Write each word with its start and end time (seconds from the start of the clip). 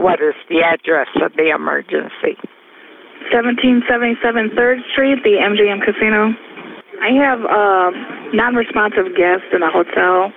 What 0.00 0.18
is 0.24 0.32
the 0.48 0.64
address 0.64 1.08
of 1.20 1.36
the 1.36 1.52
emergency? 1.52 2.40
1777 3.28 4.56
3rd 4.56 4.78
Street, 4.92 5.20
the 5.28 5.36
MGM 5.36 5.84
Casino. 5.84 6.32
I 7.04 7.12
have 7.20 7.40
a 7.44 7.92
non-responsive 8.32 9.12
guest 9.12 9.44
in 9.52 9.62
a 9.62 9.70
hotel. 9.70 10.32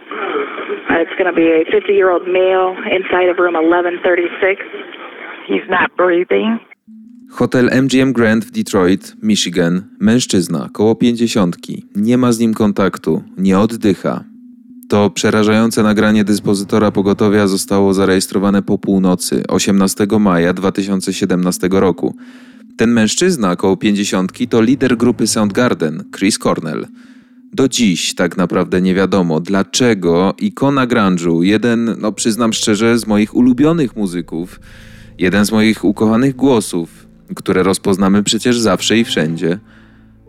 Uh, 0.91 0.99
it's 0.99 1.15
going 1.18 1.31
to 1.31 1.36
be 1.36 1.47
a 1.47 1.63
50-year-old 1.71 2.28
male 2.28 2.76
inside 2.91 3.31
of 3.31 3.39
room 3.39 3.55
1136. 3.55 4.60
He's 5.47 5.68
not 5.70 5.96
breathing. 5.96 6.60
Hotel 7.32 7.70
MGM 7.70 8.12
Grand 8.12 8.46
w 8.46 8.52
Detroit, 8.52 9.16
Michigan. 9.22 9.84
Mężczyzna, 10.00 10.70
koło 10.74 10.96
pięćdziesiątki. 10.96 11.86
Nie 11.96 12.18
ma 12.18 12.32
z 12.32 12.40
nim 12.40 12.54
kontaktu, 12.54 13.24
nie 13.38 13.60
oddycha. 13.60 14.33
To 14.94 15.10
przerażające 15.10 15.83
nagranie 15.83 16.23
dyspozytora 16.23 16.91
pogotowia 16.91 17.48
zostało 17.48 17.93
zarejestrowane 17.93 18.62
po 18.62 18.77
północy 18.77 19.43
18 19.48 20.07
maja 20.20 20.53
2017 20.53 21.70
roku. 21.71 22.15
Ten 22.77 22.91
mężczyzna 22.91 23.55
koło 23.55 23.77
pięćdziesiątki 23.77 24.48
to 24.48 24.61
lider 24.61 24.98
grupy 24.98 25.27
Soundgarden, 25.27 26.03
Chris 26.17 26.39
Cornell. 26.39 26.87
Do 27.53 27.67
dziś 27.67 28.15
tak 28.15 28.37
naprawdę 28.37 28.81
nie 28.81 28.95
wiadomo, 28.95 29.39
dlaczego 29.39 30.34
ikona 30.39 30.87
grunge'u, 30.87 31.41
jeden, 31.41 31.95
no 31.99 32.12
przyznam 32.12 32.53
szczerze, 32.53 32.99
z 32.99 33.07
moich 33.07 33.35
ulubionych 33.35 33.95
muzyków, 33.95 34.59
jeden 35.20 35.45
z 35.45 35.51
moich 35.51 35.85
ukochanych 35.85 36.35
głosów, 36.35 37.07
które 37.35 37.63
rozpoznamy 37.63 38.23
przecież 38.23 38.59
zawsze 38.59 38.98
i 38.98 39.03
wszędzie, 39.03 39.59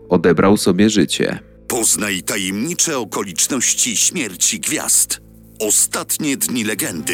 odebrał 0.09 0.57
sobie 0.57 0.89
życie. 0.89 1.54
Poznaj 1.67 2.23
tajemnicze 2.23 2.97
okoliczności 2.97 3.97
śmierci 3.97 4.59
gwiazd. 4.59 5.21
Ostatnie 5.59 6.37
dni 6.37 6.63
legendy. 6.63 7.13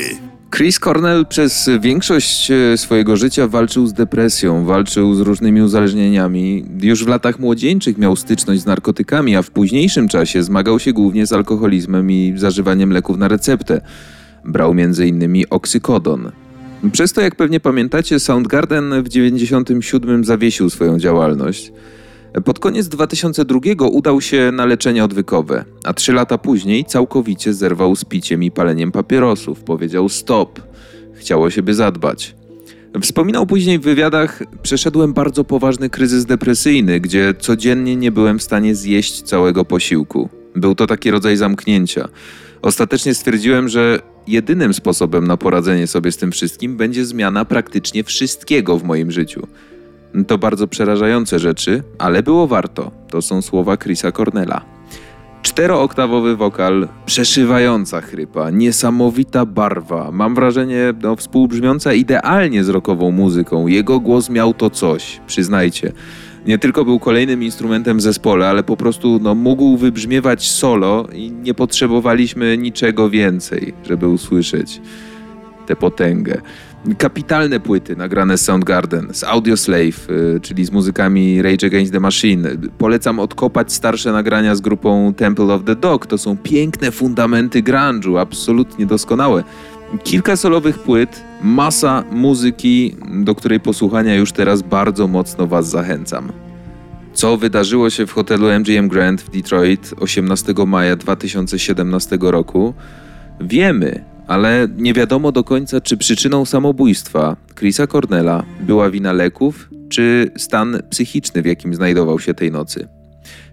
Chris 0.56 0.80
Cornell 0.80 1.26
przez 1.26 1.70
większość 1.80 2.52
e, 2.52 2.78
swojego 2.78 3.18
życia 3.18 3.48
walczył 3.48 3.88
z 3.88 3.94
depresją, 3.94 4.66
walczył 4.66 5.16
z 5.16 5.20
różnymi 5.20 5.62
uzależnieniami. 5.62 6.66
Już 6.82 7.06
w 7.06 7.08
latach 7.08 7.40
młodzieńczych 7.40 7.98
miał 7.98 8.16
styczność 8.16 8.62
z 8.62 8.66
narkotykami, 8.66 9.36
a 9.36 9.42
w 9.42 9.52
późniejszym 9.52 10.08
czasie 10.08 10.44
zmagał 10.44 10.80
się 10.80 10.94
głównie 10.94 11.26
z 11.26 11.34
alkoholizmem 11.34 12.12
i 12.12 12.34
zażywaniem 12.36 12.94
leków 12.94 13.18
na 13.18 13.28
receptę. 13.28 13.82
Brał 14.46 14.72
m.in. 14.72 15.44
oksykodon. 15.50 16.32
Przez 16.92 17.14
to, 17.14 17.22
jak 17.22 17.36
pewnie 17.36 17.60
pamiętacie, 17.60 18.20
Soundgarden 18.20 19.04
w 19.04 19.10
97 19.10 20.24
zawiesił 20.24 20.70
swoją 20.70 21.00
działalność. 21.00 21.72
Pod 22.46 22.60
koniec 22.60 22.88
2002 22.88 23.60
udał 23.92 24.22
się 24.22 24.52
na 24.52 24.66
leczenie 24.66 25.04
odwykowe, 25.04 25.66
a 25.84 25.94
trzy 25.94 26.14
lata 26.14 26.38
później 26.38 26.86
całkowicie 26.86 27.54
zerwał 27.54 27.96
z 27.96 28.06
piciem 28.06 28.44
i 28.44 28.52
paleniem 28.52 28.92
papierosów. 28.92 29.60
Powiedział 29.60 30.10
stop. 30.10 30.60
Chciało 31.14 31.50
siebie 31.50 31.74
zadbać. 31.74 32.36
Wspominał 33.02 33.46
później 33.46 33.80
w 33.80 33.82
wywiadach: 33.82 34.44
Przeszedłem 34.64 35.14
bardzo 35.14 35.44
poważny 35.44 35.90
kryzys 35.90 36.26
depresyjny, 36.26 37.00
gdzie 37.00 37.34
codziennie 37.40 37.96
nie 37.96 38.12
byłem 38.12 38.40
w 38.40 38.44
stanie 38.44 38.76
zjeść 38.76 39.22
całego 39.22 39.66
posiłku. 39.66 40.30
Był 40.56 40.76
to 40.76 40.88
taki 40.88 41.12
rodzaj 41.12 41.38
zamknięcia. 41.38 42.08
Ostatecznie 42.62 43.14
stwierdziłem, 43.14 43.70
że 43.70 44.00
jedynym 44.28 44.74
sposobem 44.74 45.28
na 45.28 45.38
poradzenie 45.38 45.88
sobie 45.88 46.12
z 46.12 46.18
tym 46.18 46.32
wszystkim 46.32 46.78
będzie 46.78 47.06
zmiana 47.06 47.46
praktycznie 47.46 48.04
wszystkiego 48.04 48.78
w 48.78 48.84
moim 48.84 49.12
życiu. 49.12 49.48
To 50.28 50.38
bardzo 50.38 50.68
przerażające 50.68 51.40
rzeczy, 51.40 51.84
ale 51.98 52.24
było 52.24 52.48
warto. 52.48 52.92
To 53.10 53.22
są 53.22 53.42
słowa 53.42 53.78
Chrisa 53.78 54.12
Cornella. 54.12 54.62
Czterooktawowy 55.42 56.36
wokal, 56.36 56.88
przeszywająca 57.06 58.02
chrypa, 58.02 58.50
niesamowita 58.50 59.46
barwa. 59.46 60.12
Mam 60.12 60.36
wrażenie, 60.36 60.94
no, 61.02 61.16
współbrzmiąca 61.16 61.94
idealnie 61.94 62.64
z 62.64 62.70
rockową 62.70 63.12
muzyką. 63.12 63.68
Jego 63.68 64.00
głos 64.00 64.30
miał 64.30 64.54
to 64.54 64.70
coś, 64.70 65.22
przyznajcie. 65.28 65.92
Nie 66.46 66.58
tylko 66.58 66.86
był 66.86 67.00
kolejnym 67.00 67.44
instrumentem 67.44 67.98
w 67.98 68.02
zespole, 68.02 68.50
ale 68.50 68.64
po 68.64 68.78
prostu 68.78 69.20
no, 69.22 69.36
mógł 69.36 69.78
wybrzmiewać 69.78 70.52
solo 70.52 71.08
i 71.14 71.32
nie 71.32 71.54
potrzebowaliśmy 71.54 72.58
niczego 72.58 73.10
więcej, 73.10 73.74
żeby 73.88 74.08
usłyszeć 74.08 74.82
tę 75.68 75.76
potęgę. 75.76 76.42
Kapitalne 76.98 77.60
płyty 77.60 77.96
nagrane 77.96 78.38
z 78.38 78.42
Soundgarden, 78.42 79.08
z 79.12 79.24
Audioslave, 79.24 80.10
y, 80.36 80.40
czyli 80.42 80.66
z 80.66 80.72
muzykami 80.72 81.42
Rage 81.42 81.68
Against 81.68 81.94
the 81.94 82.00
Machine. 82.00 82.50
Polecam 82.78 83.20
odkopać 83.20 83.74
starsze 83.74 84.12
nagrania 84.12 84.56
z 84.56 84.62
grupą 84.62 85.14
Temple 85.14 85.54
of 85.54 85.64
the 85.64 85.76
Dog. 85.76 86.08
To 86.08 86.18
są 86.18 86.38
piękne 86.38 86.92
fundamenty 86.92 87.64
grunge'u, 87.64 88.20
absolutnie 88.20 88.86
doskonałe. 88.86 89.44
Kilka 90.04 90.36
solowych 90.36 90.80
płyt, 90.80 91.24
masa 91.44 92.04
muzyki, 92.12 92.96
do 93.24 93.36
której 93.36 93.60
posłuchania 93.60 94.16
już 94.16 94.32
teraz 94.32 94.62
bardzo 94.62 95.08
mocno 95.08 95.48
Was 95.48 95.70
zachęcam. 95.70 96.32
Co 97.14 97.38
wydarzyło 97.38 97.90
się 97.90 98.06
w 98.06 98.12
hotelu 98.12 98.48
MGM 98.60 98.88
Grand 98.88 99.22
w 99.22 99.30
Detroit 99.30 99.94
18 100.00 100.54
maja 100.68 100.96
2017 100.96 102.18
roku? 102.22 102.74
Wiemy, 103.42 104.04
ale 104.32 104.68
nie 104.78 104.94
wiadomo 104.94 105.32
do 105.32 105.44
końca, 105.44 105.82
czy 105.82 105.98
przyczyną 105.98 106.46
samobójstwa 106.46 107.36
Chrisa 107.56 107.88
Cornella 107.88 108.44
była 108.60 108.90
wina 108.90 109.14
leków, 109.14 109.70
czy 109.90 110.32
stan 110.38 110.80
psychiczny, 110.90 111.42
w 111.42 111.46
jakim 111.46 111.76
znajdował 111.76 112.20
się 112.20 112.34
tej 112.34 112.52
nocy. 112.52 112.88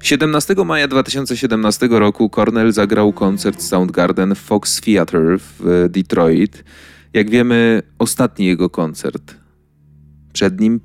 17 0.02 0.54
maja 0.64 0.88
2017 0.88 1.88
roku 1.90 2.30
Cornell 2.30 2.72
zagrał 2.72 3.12
koncert 3.12 3.62
Soundgarden 3.62 4.34
w 4.34 4.38
Fox 4.38 4.80
Theatre 4.80 5.38
w 5.38 5.86
Detroit. 5.90 6.64
Jak 7.12 7.30
wiemy, 7.30 7.82
ostatni 7.98 8.46
jego 8.46 8.70
koncert. 8.70 9.34
Przed 10.32 10.60
nim 10.60 10.80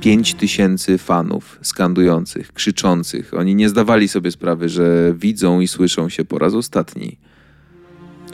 5 0.00 0.34
tysięcy 0.34 0.98
fanów 0.98 1.58
skandujących, 1.62 2.52
krzyczących. 2.52 3.34
Oni 3.34 3.54
nie 3.54 3.68
zdawali 3.68 4.08
sobie 4.08 4.30
sprawy, 4.30 4.68
że 4.68 5.14
widzą 5.16 5.60
i 5.60 5.68
słyszą 5.68 6.08
się 6.08 6.24
po 6.24 6.38
raz 6.38 6.54
ostatni. 6.54 7.18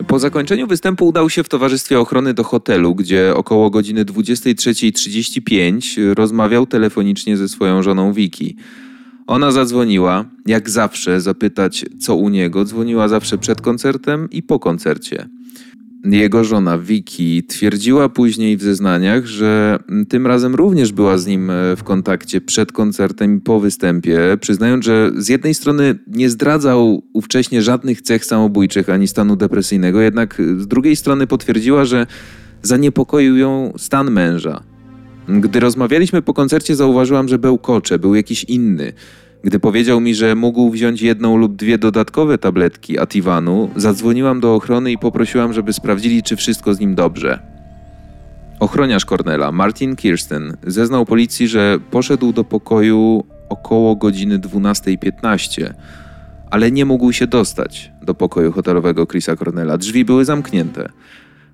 Po 0.06 0.18
zakończeniu 0.18 0.66
występu 0.66 1.08
udał 1.08 1.30
się 1.30 1.44
w 1.44 1.48
towarzystwie 1.48 2.00
ochrony 2.00 2.34
do 2.34 2.44
hotelu, 2.44 2.94
gdzie 2.94 3.34
około 3.36 3.70
godziny 3.70 4.04
23.35 4.04 6.14
rozmawiał 6.14 6.66
telefonicznie 6.66 7.36
ze 7.36 7.48
swoją 7.48 7.82
żoną 7.82 8.12
Vicky. 8.12 8.54
Ona 9.26 9.50
zadzwoniła, 9.50 10.24
jak 10.46 10.70
zawsze, 10.70 11.20
zapytać, 11.20 11.84
co 12.00 12.16
u 12.16 12.28
niego. 12.28 12.64
Dzwoniła 12.64 13.08
zawsze 13.08 13.38
przed 13.38 13.60
koncertem 13.60 14.30
i 14.30 14.42
po 14.42 14.58
koncercie. 14.58 15.28
Jego 16.04 16.44
żona 16.44 16.78
Vicky 16.78 17.42
twierdziła 17.42 18.08
później 18.08 18.56
w 18.56 18.62
zeznaniach, 18.62 19.26
że 19.26 19.78
tym 20.08 20.26
razem 20.26 20.54
również 20.54 20.92
była 20.92 21.18
z 21.18 21.26
nim 21.26 21.50
e, 21.50 21.76
w 21.76 21.84
kontakcie 21.84 22.40
przed 22.40 22.72
koncertem 22.72 23.36
i 23.36 23.40
po 23.40 23.60
występie, 23.60 24.18
przyznając, 24.40 24.84
że 24.84 25.12
z 25.16 25.28
jednej 25.28 25.54
strony 25.54 25.98
nie 26.06 26.30
zdradzał 26.30 27.02
ówcześnie 27.12 27.62
żadnych 27.62 28.02
cech 28.02 28.24
samobójczych 28.24 28.88
ani 28.88 29.08
stanu 29.08 29.36
depresyjnego, 29.36 30.00
jednak 30.00 30.42
z 30.58 30.66
drugiej 30.66 30.96
strony 30.96 31.26
potwierdziła, 31.26 31.84
że 31.84 32.06
zaniepokoił 32.62 33.36
ją 33.36 33.72
stan 33.76 34.10
męża. 34.10 34.62
Gdy 35.28 35.60
rozmawialiśmy 35.60 36.22
po 36.22 36.34
koncercie, 36.34 36.76
zauważyłam, 36.76 37.28
że 37.28 37.38
bełkocze, 37.38 37.98
był 37.98 38.14
jakiś 38.14 38.44
inny. 38.44 38.92
Gdy 39.44 39.60
powiedział 39.60 40.00
mi, 40.00 40.14
że 40.14 40.34
mógł 40.34 40.70
wziąć 40.70 41.02
jedną 41.02 41.36
lub 41.36 41.56
dwie 41.56 41.78
dodatkowe 41.78 42.38
tabletki 42.38 42.98
Ativanu, 42.98 43.70
zadzwoniłam 43.76 44.40
do 44.40 44.54
ochrony 44.54 44.92
i 44.92 44.98
poprosiłam, 44.98 45.52
żeby 45.52 45.72
sprawdzili, 45.72 46.22
czy 46.22 46.36
wszystko 46.36 46.74
z 46.74 46.80
nim 46.80 46.94
dobrze. 46.94 47.38
Ochroniarz 48.60 49.04
Cornela, 49.04 49.52
Martin 49.52 49.96
Kirsten, 49.96 50.56
zeznał 50.66 51.06
policji, 51.06 51.48
że 51.48 51.78
poszedł 51.90 52.32
do 52.32 52.44
pokoju 52.44 53.24
około 53.48 53.96
godziny 53.96 54.38
12.15, 54.38 55.74
ale 56.50 56.72
nie 56.72 56.84
mógł 56.84 57.12
się 57.12 57.26
dostać 57.26 57.92
do 58.02 58.14
pokoju 58.14 58.52
hotelowego 58.52 59.06
Chrisa 59.06 59.36
Cornela. 59.36 59.78
Drzwi 59.78 60.04
były 60.04 60.24
zamknięte. 60.24 60.88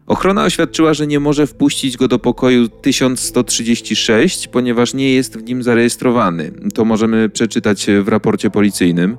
Ochrona 0.09 0.45
oświadczyła, 0.45 0.95
że 0.95 1.07
nie 1.07 1.21
może 1.21 1.47
wpuścić 1.47 1.97
go 1.97 2.09
do 2.09 2.19
pokoju 2.19 2.69
1136, 2.69 4.49
ponieważ 4.49 4.95
nie 4.95 5.13
jest 5.13 5.39
w 5.39 5.43
nim 5.43 5.63
zarejestrowany. 5.63 6.53
To 6.75 6.85
możemy 6.85 7.29
przeczytać 7.29 7.87
w 8.03 8.09
raporcie 8.09 8.51
policyjnym. 8.51 9.17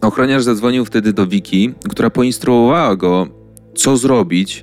Ochroniarz 0.00 0.42
zadzwonił 0.42 0.84
wtedy 0.84 1.12
do 1.12 1.26
Wiki, 1.26 1.74
która 1.88 2.10
poinstruowała 2.10 2.96
go, 2.96 3.26
co 3.74 3.96
zrobić, 3.96 4.62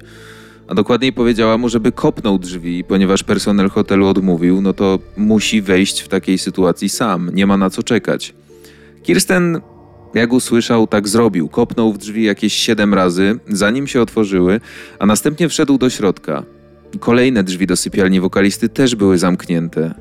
a 0.68 0.76
dokładniej 0.76 1.14
powiedziała 1.14 1.58
mu, 1.58 1.70
żeby 1.70 1.92
kopnął 1.92 2.40
drzwi, 2.40 2.84
ponieważ 2.84 3.24
personel 3.24 3.70
hotelu 3.70 4.08
odmówił, 4.08 4.62
no 4.62 4.74
to 4.74 5.00
musi 5.18 5.62
wejść 5.62 6.02
w 6.02 6.08
takiej 6.08 6.38
sytuacji 6.38 6.90
sam, 6.90 7.30
nie 7.34 7.48
ma 7.48 7.58
na 7.58 7.70
co 7.70 7.84
czekać. 7.84 8.34
Kirsten 9.04 9.62
jak 10.14 10.34
usłyszał, 10.34 10.88
tak 10.88 11.08
zrobił. 11.08 11.50
Kopnął 11.50 11.94
w 11.94 11.98
drzwi 11.98 12.24
jakieś 12.24 12.54
siedem 12.54 12.94
razy, 12.94 13.40
zanim 13.48 13.88
się 13.88 14.02
otworzyły, 14.02 14.60
a 15.00 15.06
następnie 15.06 15.50
wszedł 15.50 15.78
do 15.78 15.90
środka. 15.90 16.44
Kolejne 17.00 17.44
drzwi 17.44 17.68
do 17.68 17.78
sypialni 17.78 18.20
wokalisty 18.20 18.70
też 18.70 18.96
były 18.96 19.18
zamknięte. 19.18 19.94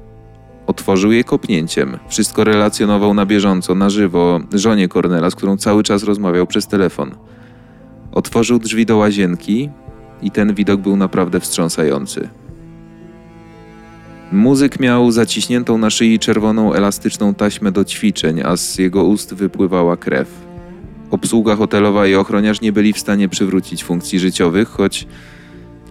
Otworzył 0.67 1.12
je 1.12 1.25
kopnięciem. 1.25 1.99
Wszystko 2.08 2.44
relacjonował 2.44 3.14
na 3.14 3.26
bieżąco, 3.26 3.75
na 3.75 3.91
żywo, 3.91 4.41
żonie 4.53 4.88
Cornela, 4.88 5.31
z 5.31 5.35
którą 5.35 5.56
cały 5.56 5.82
czas 5.82 6.05
rozmawiał 6.05 6.47
przez 6.47 6.67
telefon. 6.67 7.14
Otworzył 8.12 8.58
drzwi 8.58 8.87
do 8.87 8.97
łazienki 8.97 9.70
i 10.23 10.31
ten 10.31 10.55
widok 10.55 10.81
był 10.81 10.97
naprawdę 10.97 11.41
wstrząsający. 11.41 12.29
Muzyk 14.32 14.81
miał 14.81 15.11
zaciśniętą 15.11 15.78
na 15.78 15.90
szyi 15.90 16.19
czerwoną 16.19 16.75
elastyczną 16.75 17.34
taśmę 17.34 17.73
do 17.73 17.84
ćwiczeń, 17.84 18.40
a 18.44 18.56
z 18.56 18.78
jego 18.78 19.05
ust 19.05 19.34
wypływała 19.34 19.96
krew. 19.96 20.46
Obsługa 21.11 21.56
hotelowa 21.56 22.06
i 22.06 22.14
ochroniarz 22.14 22.61
nie 22.61 22.73
byli 22.73 22.93
w 22.93 22.99
stanie 22.99 23.28
przywrócić 23.28 23.84
funkcji 23.84 24.19
życiowych, 24.19 24.69
choć 24.69 25.06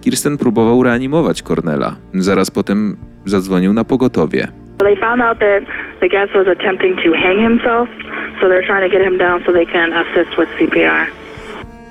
Kirsten 0.00 0.38
próbował 0.38 0.82
reanimować 0.82 1.42
Cornela. 1.42 1.96
Zaraz 2.14 2.50
potem 2.50 2.96
zadzwonił 3.24 3.72
na 3.72 3.84
pogotowie. 3.84 4.48
So 10.34 10.42
CPR. 10.58 11.25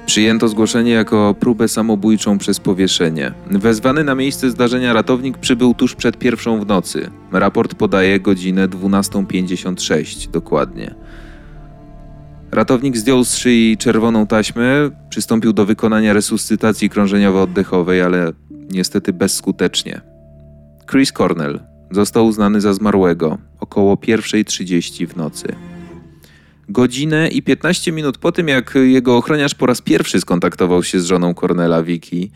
Przyjęto 0.06 0.48
zgłoszenie 0.48 0.92
jako 0.92 1.36
próbę 1.40 1.68
samobójczą 1.68 2.38
przez 2.38 2.60
powieszenie. 2.60 3.34
Wezwany 3.52 4.04
na 4.04 4.16
miejsce 4.16 4.50
zdarzenia 4.50 4.94
ratownik 4.94 5.38
przybył 5.38 5.74
tuż 5.74 5.96
przed 5.96 6.18
pierwszą 6.18 6.60
w 6.60 6.68
nocy. 6.68 7.10
Raport 7.32 7.76
podaje 7.76 8.20
godzinę 8.20 8.68
12.56 8.68 10.30
dokładnie. 10.32 10.96
Ratownik 12.52 12.98
zdjął 12.98 13.24
z 13.24 13.36
szyi 13.36 13.78
czerwoną 13.78 14.28
taśmę, 14.28 14.90
przystąpił 15.10 15.54
do 15.54 15.66
wykonania 15.66 16.14
resuscytacji 16.14 16.90
krążeniowo-oddechowej, 16.90 18.02
ale 18.06 18.32
niestety 18.72 19.14
bezskutecznie. 19.14 20.02
Chris 20.92 21.12
Cornell 21.12 21.60
został 21.92 22.28
uznany 22.28 22.62
za 22.62 22.74
zmarłego 22.74 23.38
około 23.60 23.96
1.30 23.96 25.08
w 25.08 25.16
nocy. 25.16 25.56
Godzinę 26.70 27.28
i 27.28 27.42
15 27.42 27.92
minut 27.92 28.18
po 28.18 28.32
tym, 28.32 28.48
jak 28.48 28.76
jego 28.76 29.18
ochroniarz 29.18 29.56
po 29.56 29.66
raz 29.66 29.82
pierwszy 29.82 30.22
skontaktował 30.22 30.84
się 30.84 31.00
z 31.00 31.06
żoną 31.06 31.34
Cornela 31.34 31.84
Vicky, 31.84 32.30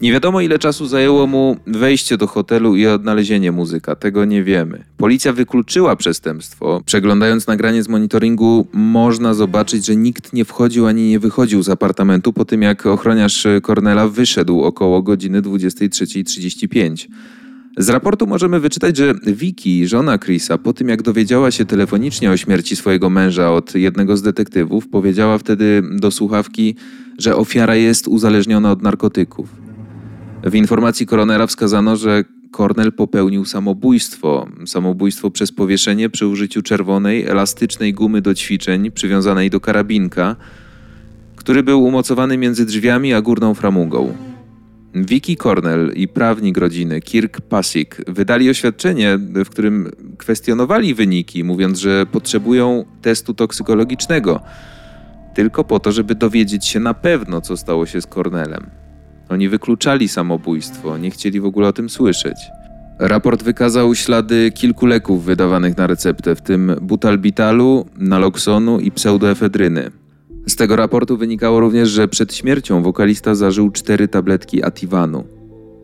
nie 0.00 0.12
wiadomo 0.12 0.40
ile 0.40 0.58
czasu 0.58 0.86
zajęło 0.86 1.26
mu 1.26 1.56
wejście 1.66 2.16
do 2.16 2.26
hotelu 2.26 2.76
i 2.76 2.86
odnalezienie 2.86 3.52
muzyka, 3.52 3.96
tego 3.96 4.24
nie 4.24 4.42
wiemy. 4.42 4.84
Policja 4.96 5.32
wykluczyła 5.32 5.96
przestępstwo. 5.96 6.82
Przeglądając 6.86 7.46
nagranie 7.46 7.82
z 7.82 7.88
monitoringu, 7.88 8.66
można 8.72 9.34
zobaczyć, 9.34 9.86
że 9.86 9.96
nikt 9.96 10.32
nie 10.32 10.44
wchodził 10.44 10.86
ani 10.86 11.08
nie 11.08 11.18
wychodził 11.18 11.62
z 11.62 11.68
apartamentu 11.68 12.32
po 12.32 12.44
tym, 12.44 12.62
jak 12.62 12.86
ochroniarz 12.86 13.46
Cornela 13.66 14.08
wyszedł 14.08 14.62
około 14.62 15.02
godziny 15.02 15.42
23.35. 15.42 17.06
Z 17.76 17.88
raportu 17.88 18.26
możemy 18.26 18.60
wyczytać, 18.60 18.96
że 18.96 19.14
Vicky, 19.26 19.88
żona 19.88 20.18
Chrisa, 20.18 20.58
po 20.58 20.72
tym 20.72 20.88
jak 20.88 21.02
dowiedziała 21.02 21.50
się 21.50 21.64
telefonicznie 21.64 22.30
o 22.30 22.36
śmierci 22.36 22.76
swojego 22.76 23.10
męża 23.10 23.52
od 23.52 23.74
jednego 23.74 24.16
z 24.16 24.22
detektywów, 24.22 24.88
powiedziała 24.88 25.38
wtedy 25.38 25.82
do 25.92 26.10
słuchawki, 26.10 26.76
że 27.18 27.36
ofiara 27.36 27.76
jest 27.76 28.08
uzależniona 28.08 28.70
od 28.70 28.82
narkotyków. 28.82 29.48
W 30.44 30.54
informacji 30.54 31.06
koronera 31.06 31.46
wskazano, 31.46 31.96
że 31.96 32.24
Cornell 32.50 32.92
popełnił 32.92 33.44
samobójstwo. 33.44 34.48
Samobójstwo 34.66 35.30
przez 35.30 35.52
powieszenie 35.52 36.10
przy 36.10 36.26
użyciu 36.26 36.62
czerwonej, 36.62 37.24
elastycznej 37.26 37.94
gumy 37.94 38.20
do 38.22 38.34
ćwiczeń 38.34 38.90
przywiązanej 38.90 39.50
do 39.50 39.60
karabinka, 39.60 40.36
który 41.36 41.62
był 41.62 41.84
umocowany 41.84 42.38
między 42.38 42.66
drzwiami 42.66 43.14
a 43.14 43.22
górną 43.22 43.54
framugą. 43.54 44.14
Vicky 44.94 45.36
Cornell 45.36 45.92
i 45.94 46.08
prawnik 46.08 46.58
rodziny 46.58 47.00
Kirk 47.00 47.40
Pasik 47.40 47.96
wydali 48.06 48.50
oświadczenie, 48.50 49.18
w 49.18 49.48
którym 49.48 49.90
kwestionowali 50.18 50.94
wyniki, 50.94 51.44
mówiąc, 51.44 51.78
że 51.78 52.06
potrzebują 52.06 52.84
testu 53.02 53.34
toksykologicznego 53.34 54.40
tylko 55.34 55.64
po 55.64 55.80
to, 55.80 55.92
żeby 55.92 56.14
dowiedzieć 56.14 56.66
się 56.66 56.80
na 56.80 56.94
pewno, 56.94 57.40
co 57.40 57.56
stało 57.56 57.86
się 57.86 58.00
z 58.00 58.06
Cornelem. 58.06 58.66
Oni 59.28 59.48
wykluczali 59.48 60.08
samobójstwo, 60.08 60.98
nie 60.98 61.10
chcieli 61.10 61.40
w 61.40 61.44
ogóle 61.44 61.68
o 61.68 61.72
tym 61.72 61.90
słyszeć. 61.90 62.36
Raport 62.98 63.42
wykazał 63.42 63.94
ślady 63.94 64.52
kilku 64.54 64.86
leków 64.86 65.24
wydawanych 65.24 65.76
na 65.76 65.86
receptę, 65.86 66.36
w 66.36 66.40
tym 66.40 66.76
butalbitalu, 66.80 67.86
naloxonu 67.96 68.80
i 68.80 68.90
pseudoefedryny. 68.90 69.90
Z 70.46 70.56
tego 70.56 70.76
raportu 70.76 71.16
wynikało 71.16 71.60
również, 71.60 71.88
że 71.88 72.08
przed 72.08 72.34
śmiercią 72.34 72.82
wokalista 72.82 73.34
zażył 73.34 73.70
cztery 73.70 74.08
tabletki 74.08 74.64
Ativanu. 74.64 75.24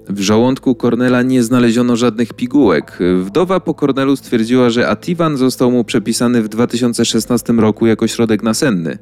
W 0.08 0.20
żołądku 0.20 0.74
Cornela 0.74 1.22
nie 1.22 1.42
znaleziono 1.42 1.96
żadnych 1.96 2.32
pigułek. 2.32 2.98
Wdowa 3.22 3.60
po 3.60 3.74
Cornelu 3.74 4.16
stwierdziła, 4.16 4.70
że 4.70 4.88
Ativan 4.88 5.36
został 5.36 5.70
mu 5.70 5.84
przepisany 5.84 6.42
w 6.42 6.48
2016 6.48 7.52
roku 7.52 7.86
jako 7.86 8.06
środek 8.06 8.42
nasenny. 8.42 8.98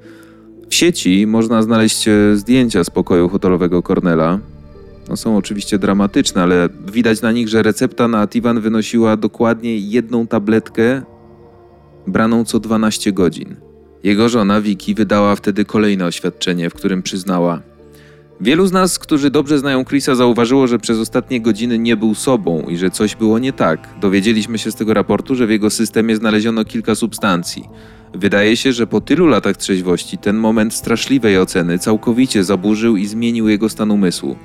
W 0.69 0.75
sieci 0.75 1.27
można 1.27 1.63
znaleźć 1.63 2.09
e, 2.09 2.37
zdjęcia 2.37 2.85
z 2.85 2.91
pokoju 2.91 3.29
hotelowego 3.29 3.83
Cornela. 3.83 4.39
No, 5.09 5.17
są 5.17 5.37
oczywiście 5.37 5.79
dramatyczne, 5.79 6.43
ale 6.43 6.69
widać 6.93 7.23
na 7.23 7.33
nich, 7.33 7.49
że 7.49 7.63
recepta 7.63 8.09
na 8.09 8.21
Ativan 8.21 8.61
wynosiła 8.61 9.17
dokładnie 9.17 9.79
jedną 9.79 10.27
tabletkę 10.27 11.03
braną 12.07 12.45
co 12.45 12.61
12 12.61 13.13
godzin. 13.13 13.68
Jego 14.05 14.29
żona 14.29 14.61
Vicky 14.61 14.95
wydała 14.95 15.37
wtedy 15.37 15.65
kolejne 15.65 16.06
oświadczenie, 16.06 16.71
w 16.71 16.75
którym 16.75 17.03
przyznała: 17.03 17.62
Wielu 18.41 18.67
z 18.67 18.73
nas, 18.73 18.99
którzy 18.99 19.31
dobrze 19.31 19.59
znają 19.59 19.85
Chrisa, 19.85 20.15
zauważyło, 20.15 20.67
że 20.67 20.79
przez 20.79 20.99
ostatnie 20.99 21.41
godziny 21.41 21.79
nie 21.79 21.97
był 21.97 22.15
sobą 22.15 22.62
i 22.69 22.77
że 22.77 22.91
coś 22.91 23.17
było 23.17 23.39
nie 23.39 23.53
tak. 23.53 23.89
Dowiedzieliśmy 24.00 24.59
się 24.59 24.71
z 24.71 24.75
tego 24.75 24.95
raportu, 24.95 25.35
że 25.35 25.47
w 25.47 25.50
jego 25.50 25.71
systemie 25.71 26.17
znaleziono 26.17 26.65
kilka 26.65 26.95
substancji. 26.95 27.65
Wydaje 28.15 28.56
się, 28.56 28.73
że 28.73 28.87
po 28.87 29.00
tylu 29.00 29.27
latach 29.27 29.56
trzeźwości 29.56 30.19
ten 30.19 30.37
moment 30.37 30.75
straszliwej 30.75 31.39
oceny 31.39 31.79
całkowicie 31.79 32.45
zaburzył 32.45 32.97
i 32.97 33.06
zmienił 33.06 33.49
jego 33.49 33.69
stan 33.69 33.91
umysłu. 33.91 34.37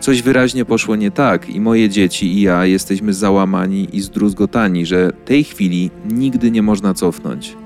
Coś 0.00 0.22
wyraźnie 0.22 0.64
poszło 0.64 0.96
nie 0.96 1.10
tak 1.10 1.50
i 1.50 1.60
moje 1.60 1.88
dzieci 1.88 2.26
i 2.26 2.40
ja 2.40 2.66
jesteśmy 2.66 3.14
załamani 3.14 3.88
i 3.92 4.00
zdruzgotani, 4.00 4.86
że 4.86 5.12
tej 5.24 5.44
chwili 5.44 5.90
nigdy 6.10 6.50
nie 6.50 6.62
można 6.62 6.94
cofnąć. 6.94 7.56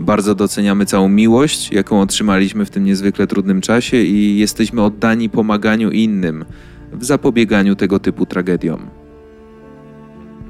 Bardzo 0.00 0.34
doceniamy 0.34 0.86
całą 0.86 1.08
miłość, 1.08 1.72
jaką 1.72 2.00
otrzymaliśmy 2.00 2.64
w 2.64 2.70
tym 2.70 2.84
niezwykle 2.84 3.26
trudnym 3.26 3.60
czasie 3.60 3.96
i 3.96 4.38
jesteśmy 4.38 4.82
oddani 4.82 5.30
pomaganiu 5.30 5.90
innym 5.90 6.44
w 6.92 7.04
zapobieganiu 7.04 7.74
tego 7.74 7.98
typu 7.98 8.26
tragediom. 8.26 8.86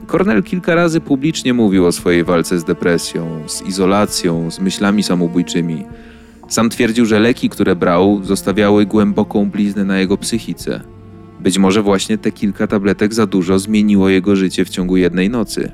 Cornell 0.06 0.42
kilka 0.42 0.74
razy 0.74 1.00
publicznie 1.00 1.54
mówił 1.54 1.86
o 1.86 1.92
swojej 1.92 2.24
walce 2.24 2.58
z 2.58 2.64
depresją, 2.64 3.42
z 3.46 3.62
izolacją, 3.62 4.50
z 4.50 4.60
myślami 4.60 5.02
samobójczymi. 5.02 5.84
Sam 6.48 6.70
twierdził, 6.70 7.06
że 7.06 7.18
leki, 7.18 7.48
które 7.48 7.76
brał, 7.76 8.20
zostawiały 8.24 8.86
głęboką 8.86 9.50
bliznę 9.50 9.84
na 9.84 9.98
jego 9.98 10.16
psychice. 10.16 10.80
Być 11.40 11.58
może 11.58 11.82
właśnie 11.82 12.18
te 12.18 12.32
kilka 12.32 12.66
tabletek 12.66 13.14
za 13.14 13.26
dużo 13.26 13.58
zmieniło 13.58 14.08
jego 14.08 14.36
życie 14.36 14.64
w 14.64 14.68
ciągu 14.68 14.96
jednej 14.96 15.30
nocy. 15.30 15.72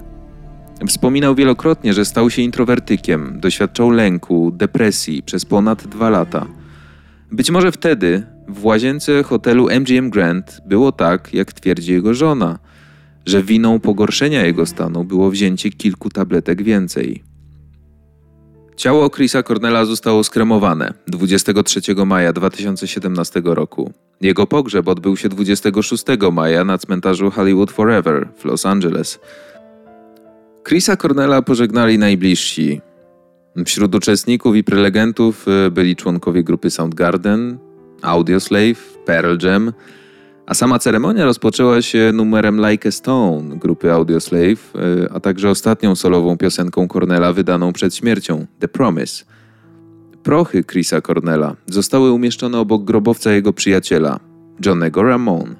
Wspominał 0.88 1.34
wielokrotnie, 1.34 1.94
że 1.94 2.04
stał 2.04 2.30
się 2.30 2.42
introwertykiem, 2.42 3.40
doświadczał 3.40 3.90
lęku, 3.90 4.50
depresji 4.50 5.22
przez 5.22 5.44
ponad 5.44 5.86
dwa 5.86 6.10
lata. 6.10 6.46
Być 7.32 7.50
może 7.50 7.72
wtedy, 7.72 8.22
w 8.48 8.64
łazience 8.64 9.22
hotelu 9.22 9.68
MGM 9.80 10.10
Grand, 10.10 10.60
było 10.66 10.92
tak, 10.92 11.34
jak 11.34 11.52
twierdzi 11.52 11.92
jego 11.92 12.14
żona, 12.14 12.58
że 13.26 13.42
winą 13.42 13.80
pogorszenia 13.80 14.46
jego 14.46 14.66
stanu 14.66 15.04
było 15.04 15.30
wzięcie 15.30 15.70
kilku 15.70 16.10
tabletek 16.10 16.62
więcej. 16.62 17.22
Ciało 18.76 19.10
Chrisa 19.10 19.42
Cornella 19.42 19.84
zostało 19.84 20.24
skremowane 20.24 20.94
23 21.06 21.80
maja 22.06 22.32
2017 22.32 23.42
roku. 23.44 23.92
Jego 24.20 24.46
pogrzeb 24.46 24.88
odbył 24.88 25.16
się 25.16 25.28
26 25.28 26.04
maja 26.32 26.64
na 26.64 26.78
cmentarzu 26.78 27.30
Hollywood 27.30 27.70
Forever 27.70 28.28
w 28.36 28.44
Los 28.44 28.66
Angeles. 28.66 29.20
Chrisa 30.64 30.96
Cornella 30.96 31.42
pożegnali 31.42 31.98
najbliżsi. 31.98 32.80
Wśród 33.66 33.94
uczestników 33.94 34.56
i 34.56 34.64
prelegentów 34.64 35.46
y, 35.66 35.70
byli 35.70 35.96
członkowie 35.96 36.44
grupy 36.44 36.70
Soundgarden, 36.70 37.58
Audioslave, 38.02 38.98
Pearl 39.04 39.46
Jam, 39.46 39.72
a 40.46 40.54
sama 40.54 40.78
ceremonia 40.78 41.24
rozpoczęła 41.24 41.82
się 41.82 42.12
numerem 42.14 42.60
Like 42.70 42.88
a 42.88 42.92
Stone 42.92 43.56
grupy 43.56 43.92
Audioslave, 43.92 44.74
y, 44.76 45.10
a 45.12 45.20
także 45.20 45.50
ostatnią 45.50 45.94
solową 45.94 46.36
piosenką 46.36 46.88
Cornella 46.88 47.32
wydaną 47.32 47.72
przed 47.72 47.94
śmiercią, 47.94 48.46
The 48.58 48.68
Promise. 48.68 49.24
Prochy 50.22 50.64
Chrisa 50.64 51.00
Cornella 51.00 51.56
zostały 51.66 52.12
umieszczone 52.12 52.58
obok 52.58 52.84
grobowca 52.84 53.32
jego 53.32 53.52
przyjaciela, 53.52 54.20
Johnego 54.66 55.02
Ramone. 55.02 55.54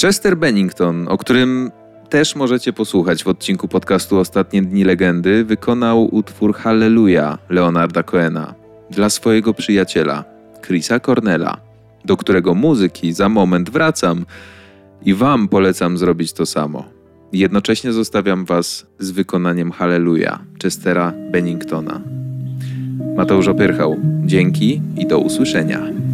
Chester 0.00 0.36
Bennington, 0.36 1.08
o 1.08 1.18
którym 1.18 1.70
też 2.08 2.36
możecie 2.36 2.72
posłuchać 2.72 3.24
w 3.24 3.28
odcinku 3.28 3.68
podcastu 3.68 4.18
Ostatnie 4.18 4.62
Dni 4.62 4.84
Legendy, 4.84 5.44
wykonał 5.44 6.14
utwór 6.14 6.54
Hallelujah 6.54 7.38
Leonarda 7.48 8.02
Coena 8.02 8.54
dla 8.90 9.10
swojego 9.10 9.54
przyjaciela, 9.54 10.24
Chrisa 10.62 11.00
Cornella, 11.00 11.56
do 12.04 12.16
którego 12.16 12.54
muzyki 12.54 13.12
za 13.12 13.28
moment 13.28 13.70
wracam 13.70 14.24
i 15.04 15.14
Wam 15.14 15.48
polecam 15.48 15.98
zrobić 15.98 16.32
to 16.32 16.46
samo. 16.46 16.84
Jednocześnie 17.32 17.92
zostawiam 17.92 18.44
Was 18.44 18.86
z 18.98 19.10
wykonaniem 19.10 19.72
Hallelujah 19.72 20.40
Chestera 20.62 21.12
Benningtona. 21.32 22.00
Mateusz 23.16 23.48
Opyrchał, 23.48 23.96
dzięki 24.24 24.82
i 24.96 25.06
do 25.06 25.18
usłyszenia. 25.18 26.07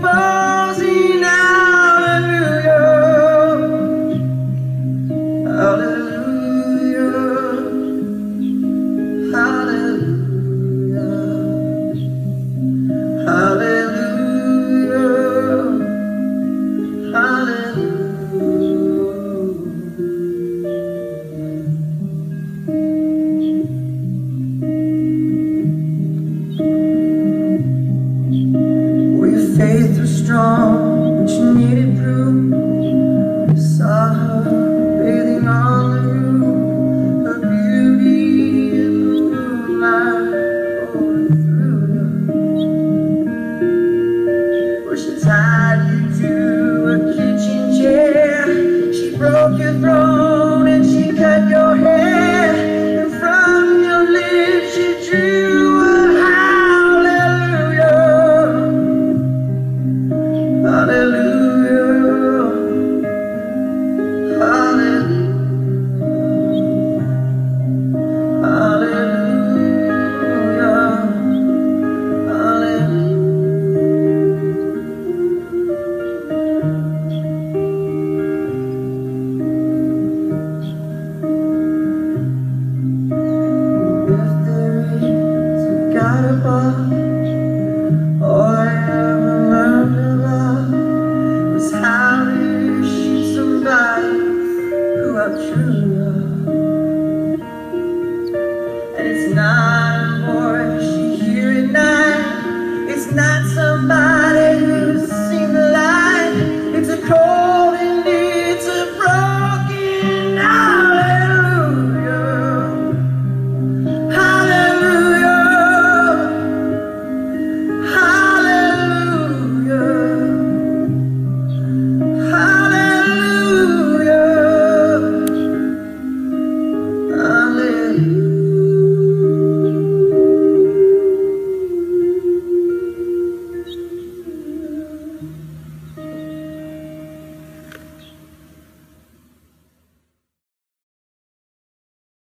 goodbye. 0.00 0.37